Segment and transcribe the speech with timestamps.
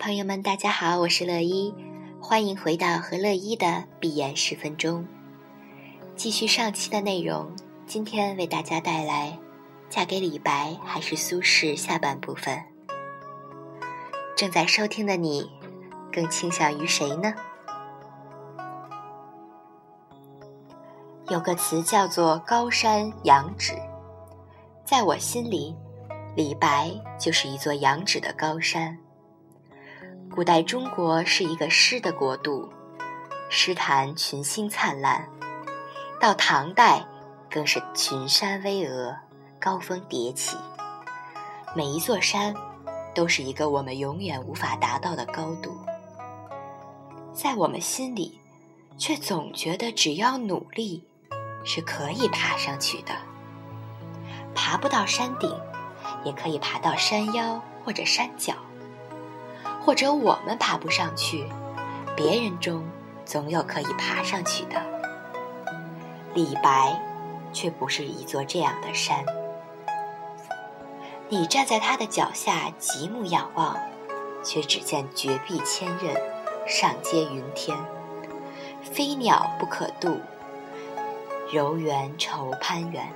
[0.00, 1.74] 朋友们，大家好，我是乐一，
[2.22, 5.06] 欢迎回到和乐一的闭眼十分钟。
[6.16, 7.54] 继续上期的内容，
[7.86, 9.38] 今天为大家带来
[9.94, 12.64] 《嫁给李白还是苏轼》下半部分。
[14.34, 15.50] 正在收听的你，
[16.10, 17.34] 更倾向于谁呢？
[21.28, 23.74] 有个词叫做“高山仰止”，
[24.82, 25.76] 在我心里，
[26.34, 28.96] 李白就是一座仰止的高山。
[30.32, 32.68] 古代中国是一个诗的国度，
[33.50, 35.28] 诗坛群星灿烂。
[36.20, 37.04] 到唐代，
[37.50, 39.16] 更是群山巍峨，
[39.60, 40.56] 高峰迭起。
[41.74, 42.54] 每一座山，
[43.12, 45.76] 都是一个我们永远无法达到的高度。
[47.32, 48.40] 在我们心里，
[48.96, 51.02] 却总觉得只要努力，
[51.64, 53.12] 是可以爬上去的。
[54.54, 55.52] 爬不到山顶，
[56.22, 58.54] 也可以爬到山腰或者山脚。
[59.90, 61.44] 或者我们爬不上去，
[62.14, 62.88] 别人中
[63.24, 64.80] 总有可以爬上去的。
[66.32, 66.96] 李白
[67.52, 69.26] 却不是一座这样的山。
[71.28, 73.76] 你站在他的脚下极目仰望，
[74.44, 76.16] 却只见绝壁千仞，
[76.68, 77.76] 上接云天。
[78.84, 80.20] 飞鸟不可度，
[81.52, 83.08] 柔垣愁攀援。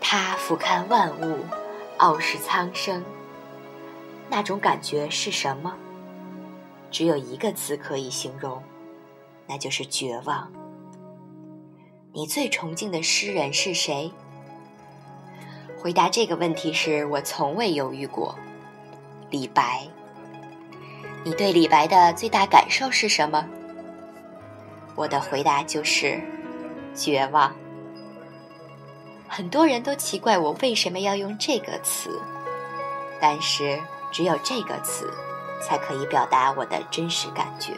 [0.00, 1.40] 他俯瞰万物，
[1.96, 3.02] 傲视苍生。
[4.28, 5.74] 那种感觉是什么？
[6.90, 8.62] 只有一个词可以形容，
[9.46, 10.50] 那就是绝望。
[12.12, 14.10] 你最崇敬的诗人是谁？
[15.76, 18.34] 回答这个问题时，我从未犹豫过。
[19.30, 19.86] 李白。
[21.24, 23.44] 你对李白的最大感受是什么？
[24.94, 26.20] 我的回答就是
[26.94, 27.54] 绝望。
[29.26, 32.20] 很多人都奇怪我为什么要用这个词，
[33.20, 33.80] 但是。
[34.14, 35.12] 只有这个词，
[35.60, 37.74] 才可以表达我的真实感觉。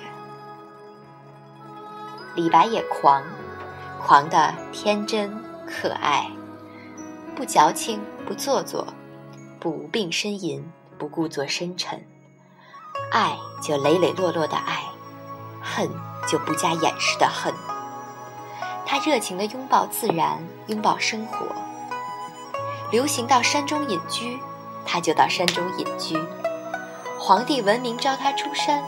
[2.35, 3.23] 李白也狂，
[3.99, 6.31] 狂的天真可爱，
[7.35, 8.87] 不矫情，不做作，
[9.59, 12.05] 不无病呻吟，不故作深沉。
[13.11, 14.83] 爱就磊磊落落的爱，
[15.63, 15.89] 恨
[16.29, 17.55] 就不加掩饰的恨。
[18.85, 21.47] 他热情的拥抱自然，拥抱生活。
[22.91, 24.39] 流行到山中隐居。
[24.87, 26.17] 他就到山中隐居，
[27.19, 28.83] 皇帝闻名召他出山，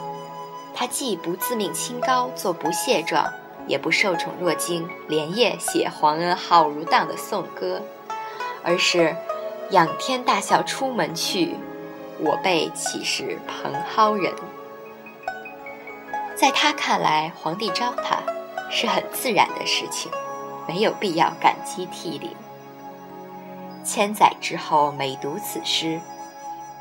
[0.74, 3.30] 他既不自命清高做不谢状，
[3.66, 7.82] 也不受宠若惊连夜写“皇恩浩如荡”的颂歌，
[8.62, 9.14] 而是
[9.70, 11.56] 仰天大笑出门去，
[12.20, 14.32] 我辈岂是蓬蒿人？
[16.36, 18.22] 在他看来，皇帝招他
[18.70, 20.10] 是很自然的事情，
[20.68, 22.30] 没有必要感激涕零。
[23.84, 26.00] 千载之后，每读此诗，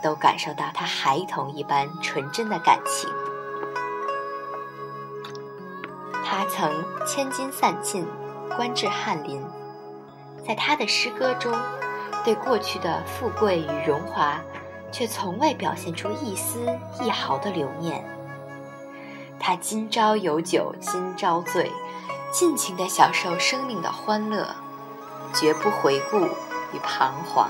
[0.03, 3.09] 都感受到他孩童一般纯真的感情。
[6.25, 8.05] 他曾千金散尽，
[8.55, 9.41] 官至翰林，
[10.45, 11.57] 在他的诗歌中，
[12.25, 14.41] 对过去的富贵与荣华，
[14.91, 16.59] 却从未表现出一丝
[17.01, 18.03] 一毫的留念。
[19.39, 21.71] 他今朝有酒今朝醉，
[22.33, 24.47] 尽情地享受生命的欢乐，
[25.33, 26.27] 绝不回顾。
[26.73, 27.49] 与彷徨，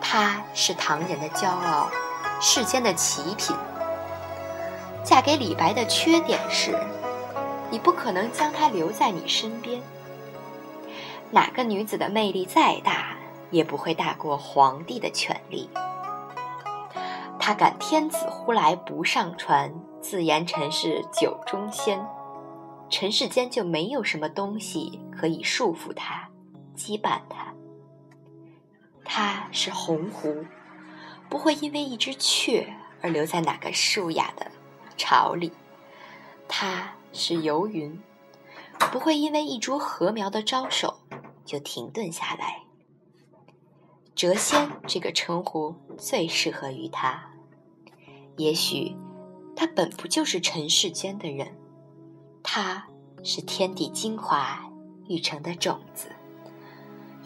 [0.00, 1.88] 她是唐人的骄傲，
[2.40, 3.56] 世间的奇品。
[5.04, 6.78] 嫁给李白的缺点是，
[7.70, 9.82] 你不可能将他留在你身边。
[11.30, 13.16] 哪个女子的魅力再大，
[13.50, 15.68] 也不会大过皇帝的权力。
[17.38, 22.02] 他敢天子呼来不上船，自言臣是酒中仙。
[22.88, 26.28] 尘世间就没有什么东西可以束缚他。
[26.76, 27.54] 羁绊他，
[29.04, 30.46] 他是鸿鹄，
[31.28, 34.50] 不会因为一只雀而留在哪个树雅的
[34.96, 35.50] 巢里；
[36.48, 38.02] 他是游云，
[38.92, 41.00] 不会因为一株禾苗的招手
[41.44, 42.62] 就停顿下来。
[44.16, 47.30] 谪仙这个称呼最适合于他，
[48.36, 48.96] 也许
[49.56, 51.56] 他本不就是尘世间的人，
[52.42, 52.86] 他
[53.24, 54.70] 是天地精华
[55.08, 56.13] 育成的种子。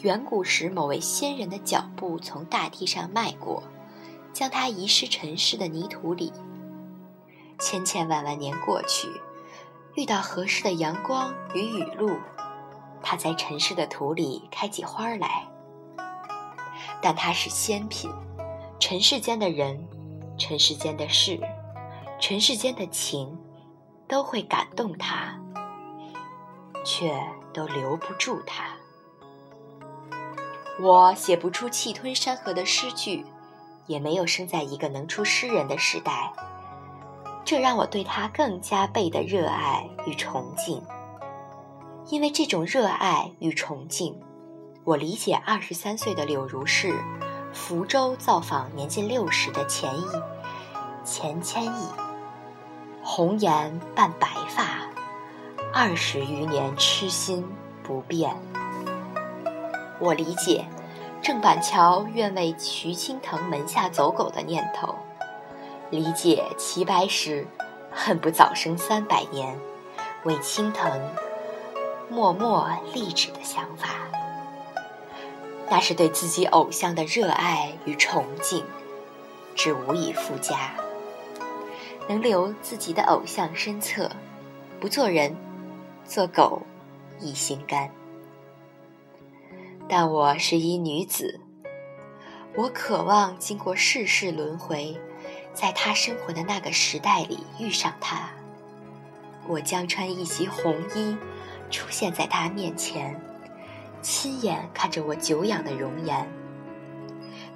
[0.01, 3.65] 远古时，某位仙人的脚步从大地上迈过，
[4.33, 6.33] 将他遗失尘世的泥土里。
[7.59, 9.09] 千千万万年过去，
[9.97, 12.17] 遇到合适的阳光与雨露，
[13.03, 15.49] 他在尘世的土里开起花来。
[17.03, 18.09] 但他是仙品，
[18.79, 19.89] 尘世间的人、
[20.39, 21.41] 尘世间的事、
[22.21, 23.37] 尘世间的情，
[24.07, 25.37] 都会感动他，
[26.85, 27.21] 却
[27.53, 28.77] 都留不住他。
[30.81, 33.27] 我写不出气吞山河的诗句，
[33.87, 36.33] 也没有生在一个能出诗人的时代，
[37.45, 40.81] 这让我对他更加倍的热爱与崇敬。
[42.11, 44.19] 因为这种热爱与崇敬，
[44.85, 46.95] 我理解二十三岁的柳如是
[47.53, 50.07] 福州造访年近六十的钱意，
[51.05, 51.87] 钱谦益，
[53.03, 54.89] 红颜伴白发，
[55.75, 57.45] 二十余年痴心
[57.83, 58.37] 不变。
[60.01, 60.65] 我理解
[61.21, 64.95] 郑板桥愿为徐青藤门下走狗的念头，
[65.91, 67.47] 理解齐白石
[67.91, 69.59] 恨不早生三百年，
[70.25, 70.91] 为青藤。
[72.11, 74.09] 默默立志的想法，
[75.69, 78.65] 那是对自己偶像的热爱与崇敬，
[79.55, 80.73] 只无以复加。
[82.09, 84.11] 能留自己的偶像身侧，
[84.81, 85.37] 不做人，
[86.07, 86.63] 做狗
[87.21, 87.91] 亦心甘。
[89.89, 91.41] 但我是一女子，
[92.55, 95.01] 我渴望经过世事轮回，
[95.55, 98.29] 在他生活的那个时代里遇上他。
[99.47, 101.17] 我将穿一袭红衣。
[101.71, 103.15] 出现在他面前，
[104.01, 106.27] 亲眼看着我久仰的容颜。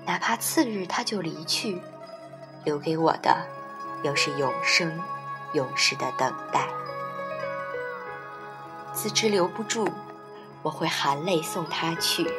[0.05, 1.81] 哪怕次日他就离去，
[2.63, 3.35] 留给我的，
[4.05, 5.01] 又是永生、
[5.55, 6.69] 永世的等待。
[8.93, 9.89] 自知留不住，
[10.63, 12.31] 我会含泪送他去，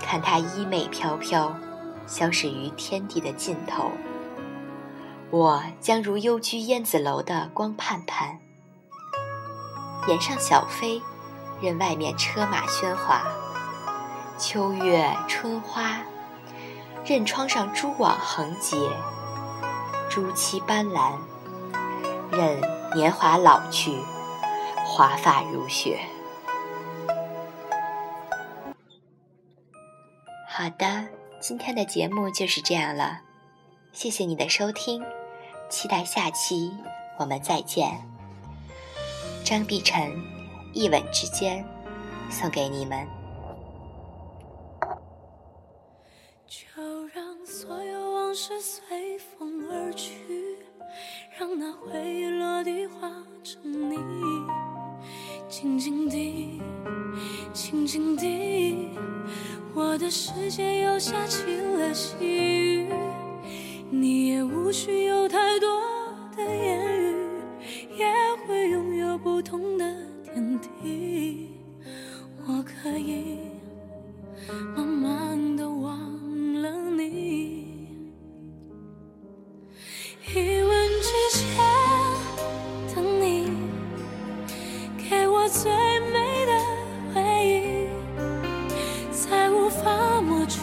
[0.00, 1.54] 看他衣袂飘飘，
[2.06, 3.90] 消失于天地的尽头。
[5.30, 8.38] 我将如幽居燕子楼的光盼盼。
[10.06, 11.00] 檐上小飞，
[11.60, 13.22] 任外面车马喧哗；
[14.36, 16.02] 秋月春花，
[17.06, 18.76] 任窗上蛛网横结；
[20.10, 21.12] 朱漆斑斓，
[22.30, 22.60] 任
[22.94, 23.96] 年华老去，
[24.84, 25.98] 华发如雪。
[30.54, 31.08] 好的，
[31.40, 33.22] 今天的节目就是这样了，
[33.90, 35.02] 谢谢你的收听，
[35.70, 36.70] 期待下期
[37.18, 38.06] 我们再见。
[39.42, 40.12] 张碧晨，
[40.74, 41.64] 一吻之间，
[42.28, 43.08] 送给你们。
[46.46, 49.01] 就让所有往事随
[60.14, 62.86] 世界又下起了细雨，
[89.72, 90.60] 无法抹去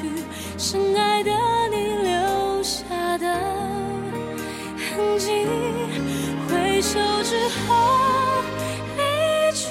[0.56, 1.32] 深爱的
[1.72, 3.34] 你留下的
[4.78, 5.48] 痕迹。
[6.48, 8.44] 回首之后
[8.98, 9.66] 离去，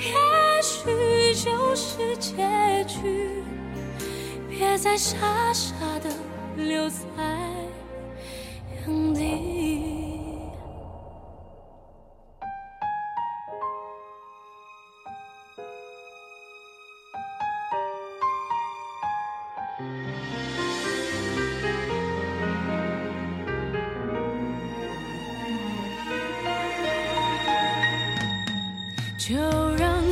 [0.00, 0.12] 也
[0.60, 3.40] 许就是结局。
[4.48, 6.10] 别再傻傻的
[6.56, 6.96] 留在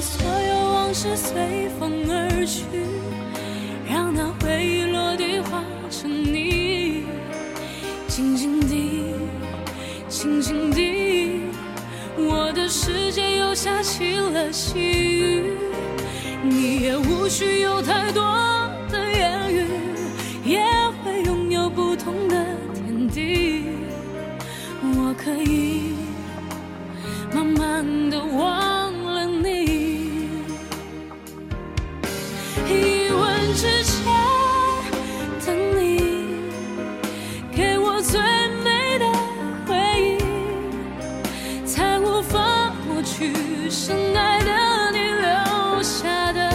[0.06, 2.62] 所有往事随风而去，
[3.90, 7.02] 让那回忆落地化成泥。
[8.06, 9.02] 静静地，
[10.08, 11.40] 静静地，
[12.16, 15.54] 我的世界又下起了细雨。
[16.40, 18.22] 你也无需有太多
[18.88, 19.66] 的言语，
[20.44, 20.62] 也
[21.02, 23.64] 会拥有不同的天地。
[24.82, 25.96] 我可以
[27.34, 28.75] 慢慢的忘。
[43.18, 46.50] 去深爱的你留下的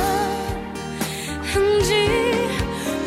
[1.42, 1.92] 痕迹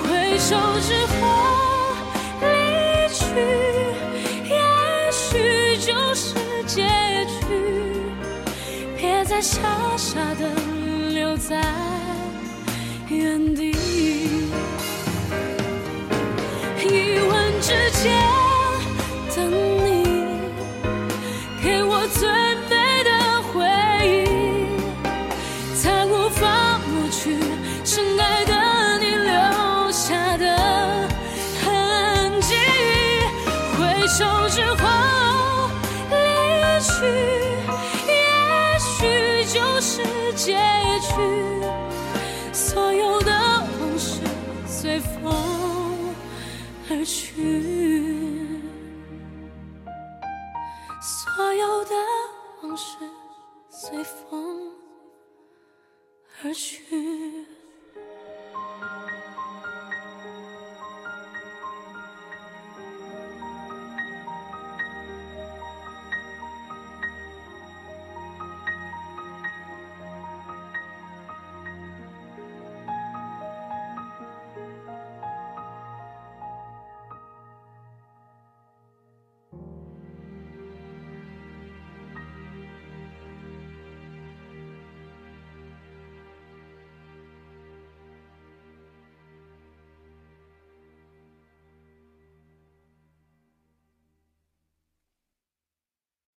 [0.02, 1.94] 回首之后
[2.40, 3.22] 离去
[4.50, 6.34] 也许就是
[6.66, 6.82] 结
[7.26, 7.46] 局
[8.96, 9.60] 别再傻
[9.96, 10.50] 傻的
[11.12, 11.62] 留在
[34.34, 35.70] 手之后
[36.10, 36.16] 离
[36.80, 37.06] 去，
[38.08, 38.12] 也
[38.80, 40.02] 许就是
[40.34, 40.58] 结
[41.00, 41.14] 局。
[42.52, 43.30] 所有的
[43.80, 44.20] 往事
[44.66, 45.32] 随风
[46.90, 47.32] 而去，
[51.00, 51.94] 所有的
[52.62, 52.96] 往事
[53.70, 54.72] 随风
[56.42, 57.23] 而去。